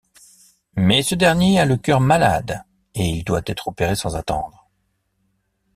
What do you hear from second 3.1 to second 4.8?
doit être opéré sans attendre.